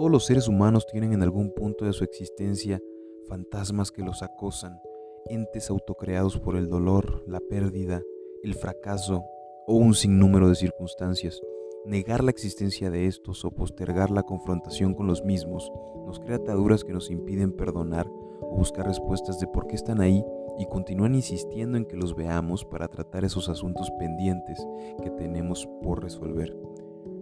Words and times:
Todos 0.00 0.10
los 0.10 0.24
seres 0.24 0.48
humanos 0.48 0.86
tienen 0.86 1.12
en 1.12 1.22
algún 1.22 1.52
punto 1.52 1.84
de 1.84 1.92
su 1.92 2.04
existencia 2.04 2.80
fantasmas 3.28 3.90
que 3.90 4.00
los 4.00 4.22
acosan, 4.22 4.80
entes 5.26 5.68
autocreados 5.68 6.38
por 6.38 6.56
el 6.56 6.70
dolor, 6.70 7.22
la 7.26 7.38
pérdida, 7.38 8.00
el 8.42 8.54
fracaso 8.54 9.22
o 9.66 9.74
un 9.74 9.92
sinnúmero 9.92 10.48
de 10.48 10.54
circunstancias. 10.54 11.38
Negar 11.84 12.24
la 12.24 12.30
existencia 12.30 12.90
de 12.90 13.08
estos 13.08 13.44
o 13.44 13.50
postergar 13.50 14.10
la 14.10 14.22
confrontación 14.22 14.94
con 14.94 15.06
los 15.06 15.22
mismos 15.22 15.70
nos 16.06 16.18
crea 16.18 16.36
ataduras 16.36 16.82
que 16.82 16.94
nos 16.94 17.10
impiden 17.10 17.52
perdonar 17.52 18.06
o 18.40 18.56
buscar 18.56 18.86
respuestas 18.86 19.38
de 19.38 19.48
por 19.48 19.66
qué 19.66 19.74
están 19.74 20.00
ahí 20.00 20.24
y 20.58 20.64
continúan 20.64 21.14
insistiendo 21.14 21.76
en 21.76 21.84
que 21.84 21.98
los 21.98 22.16
veamos 22.16 22.64
para 22.64 22.88
tratar 22.88 23.26
esos 23.26 23.50
asuntos 23.50 23.90
pendientes 23.98 24.66
que 25.02 25.10
tenemos 25.10 25.68
por 25.82 26.02
resolver. 26.02 26.56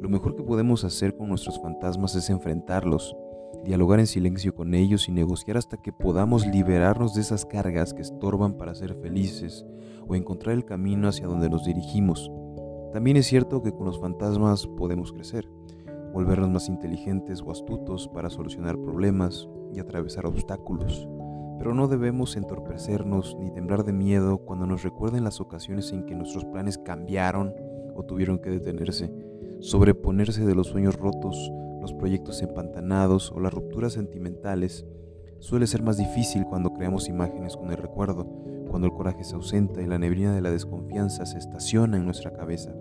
Lo 0.00 0.08
mejor 0.08 0.36
que 0.36 0.44
podemos 0.44 0.84
hacer 0.84 1.16
con 1.16 1.28
nuestros 1.28 1.60
fantasmas 1.60 2.14
es 2.14 2.30
enfrentarlos, 2.30 3.16
dialogar 3.64 3.98
en 3.98 4.06
silencio 4.06 4.54
con 4.54 4.74
ellos 4.74 5.08
y 5.08 5.12
negociar 5.12 5.56
hasta 5.56 5.76
que 5.76 5.92
podamos 5.92 6.46
liberarnos 6.46 7.14
de 7.14 7.22
esas 7.22 7.44
cargas 7.44 7.94
que 7.94 8.02
estorban 8.02 8.56
para 8.56 8.76
ser 8.76 8.94
felices 8.94 9.66
o 10.06 10.14
encontrar 10.14 10.54
el 10.54 10.64
camino 10.64 11.08
hacia 11.08 11.26
donde 11.26 11.50
nos 11.50 11.64
dirigimos. 11.64 12.30
También 12.92 13.16
es 13.16 13.26
cierto 13.26 13.60
que 13.60 13.72
con 13.72 13.86
los 13.86 13.98
fantasmas 13.98 14.68
podemos 14.68 15.12
crecer, 15.12 15.48
volvernos 16.12 16.50
más 16.50 16.68
inteligentes 16.68 17.42
o 17.42 17.50
astutos 17.50 18.08
para 18.08 18.30
solucionar 18.30 18.78
problemas 18.78 19.48
y 19.74 19.80
atravesar 19.80 20.26
obstáculos. 20.26 21.08
Pero 21.58 21.74
no 21.74 21.88
debemos 21.88 22.36
entorpecernos 22.36 23.36
ni 23.40 23.50
temblar 23.50 23.84
de 23.84 23.92
miedo 23.92 24.38
cuando 24.38 24.64
nos 24.64 24.84
recuerden 24.84 25.24
las 25.24 25.40
ocasiones 25.40 25.92
en 25.92 26.06
que 26.06 26.14
nuestros 26.14 26.44
planes 26.44 26.78
cambiaron 26.78 27.52
o 27.96 28.04
tuvieron 28.04 28.38
que 28.38 28.50
detenerse, 28.50 29.12
sobreponerse 29.60 30.46
de 30.46 30.54
los 30.54 30.68
sueños 30.68 30.96
rotos, 30.96 31.50
los 31.80 31.92
proyectos 31.92 32.42
empantanados 32.42 33.32
o 33.32 33.40
las 33.40 33.52
rupturas 33.52 33.92
sentimentales. 33.92 34.86
Suele 35.40 35.66
ser 35.66 35.82
más 35.82 35.96
difícil 35.96 36.44
cuando 36.44 36.72
creamos 36.72 37.08
imágenes 37.08 37.56
con 37.56 37.70
el 37.70 37.76
recuerdo, 37.76 38.26
cuando 38.68 38.86
el 38.86 38.92
coraje 38.92 39.24
se 39.24 39.34
ausenta 39.34 39.82
y 39.82 39.86
la 39.86 39.98
neblina 39.98 40.34
de 40.34 40.40
la 40.40 40.50
desconfianza 40.50 41.26
se 41.26 41.38
estaciona 41.38 41.96
en 41.96 42.04
nuestra 42.04 42.32
cabeza. 42.32 42.72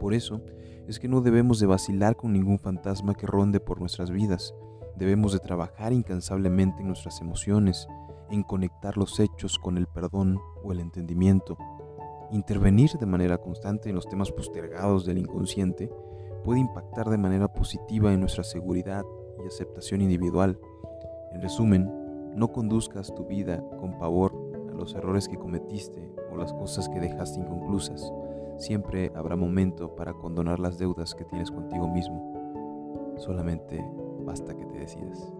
Por 0.00 0.14
eso 0.14 0.42
es 0.86 0.98
que 1.00 1.08
no 1.08 1.20
debemos 1.20 1.58
de 1.58 1.66
vacilar 1.66 2.16
con 2.16 2.32
ningún 2.32 2.58
fantasma 2.58 3.14
que 3.14 3.26
ronde 3.26 3.60
por 3.60 3.80
nuestras 3.80 4.10
vidas. 4.10 4.54
Debemos 4.96 5.32
de 5.32 5.40
trabajar 5.40 5.92
incansablemente 5.92 6.82
en 6.82 6.88
nuestras 6.88 7.20
emociones, 7.20 7.86
en 8.30 8.42
conectar 8.42 8.96
los 8.96 9.20
hechos 9.20 9.58
con 9.58 9.76
el 9.76 9.86
perdón 9.86 10.38
o 10.62 10.72
el 10.72 10.80
entendimiento. 10.80 11.56
Intervenir 12.30 12.90
de 12.98 13.06
manera 13.06 13.38
constante 13.38 13.88
en 13.88 13.94
los 13.94 14.08
temas 14.08 14.32
postergados 14.32 15.06
del 15.06 15.18
inconsciente 15.18 15.90
puede 16.44 16.60
impactar 16.60 17.08
de 17.08 17.18
manera 17.18 17.48
positiva 17.48 18.12
en 18.12 18.20
nuestra 18.20 18.42
seguridad 18.44 19.04
y 19.42 19.46
aceptación 19.46 20.00
individual. 20.00 20.58
En 21.32 21.40
resumen, 21.40 22.32
no 22.34 22.52
conduzcas 22.52 23.14
tu 23.14 23.24
vida 23.24 23.62
con 23.80 23.98
pavor 23.98 24.32
a 24.70 24.74
los 24.74 24.94
errores 24.94 25.28
que 25.28 25.38
cometiste 25.38 26.12
o 26.32 26.36
las 26.36 26.52
cosas 26.52 26.88
que 26.88 27.00
dejaste 27.00 27.40
inconclusas. 27.40 28.12
Siempre 28.58 29.12
habrá 29.14 29.36
momento 29.36 29.94
para 29.94 30.12
condonar 30.12 30.58
las 30.58 30.78
deudas 30.78 31.14
que 31.14 31.24
tienes 31.24 31.50
contigo 31.50 31.88
mismo. 31.88 33.14
Solamente 33.18 33.84
basta 34.24 34.54
que 34.54 34.66
te 34.66 34.78
decidas. 34.78 35.32